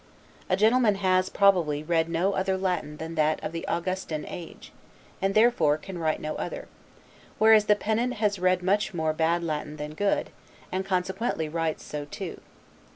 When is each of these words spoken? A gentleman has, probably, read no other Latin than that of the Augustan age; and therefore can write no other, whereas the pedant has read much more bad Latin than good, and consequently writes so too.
A 0.49 0.57
gentleman 0.57 0.95
has, 0.95 1.29
probably, 1.29 1.83
read 1.83 2.09
no 2.09 2.33
other 2.33 2.57
Latin 2.57 2.97
than 2.97 3.13
that 3.13 3.39
of 3.43 3.51
the 3.51 3.65
Augustan 3.67 4.25
age; 4.27 4.71
and 5.21 5.35
therefore 5.35 5.77
can 5.77 5.99
write 5.99 6.19
no 6.19 6.35
other, 6.37 6.67
whereas 7.37 7.65
the 7.65 7.75
pedant 7.75 8.15
has 8.15 8.39
read 8.39 8.63
much 8.63 8.95
more 8.95 9.13
bad 9.13 9.43
Latin 9.43 9.77
than 9.77 9.93
good, 9.93 10.31
and 10.71 10.83
consequently 10.83 11.47
writes 11.47 11.83
so 11.83 12.05
too. 12.05 12.41